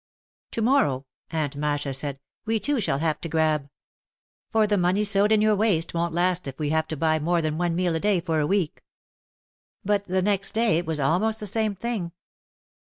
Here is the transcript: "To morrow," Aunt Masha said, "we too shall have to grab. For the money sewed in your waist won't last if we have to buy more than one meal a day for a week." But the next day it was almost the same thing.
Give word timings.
"To 0.53 0.63
morrow," 0.63 1.05
Aunt 1.29 1.55
Masha 1.55 1.93
said, 1.93 2.19
"we 2.43 2.59
too 2.59 2.81
shall 2.81 2.97
have 2.97 3.21
to 3.21 3.29
grab. 3.29 3.69
For 4.49 4.65
the 4.65 4.75
money 4.75 5.03
sewed 5.03 5.31
in 5.31 5.43
your 5.43 5.55
waist 5.55 5.93
won't 5.93 6.11
last 6.11 6.47
if 6.47 6.57
we 6.57 6.71
have 6.71 6.87
to 6.87 6.97
buy 6.97 7.19
more 7.19 7.39
than 7.39 7.59
one 7.59 7.75
meal 7.75 7.93
a 7.95 7.99
day 7.99 8.19
for 8.19 8.39
a 8.39 8.47
week." 8.47 8.81
But 9.85 10.05
the 10.05 10.23
next 10.23 10.53
day 10.53 10.79
it 10.79 10.87
was 10.87 10.99
almost 10.99 11.39
the 11.39 11.45
same 11.45 11.75
thing. 11.75 12.13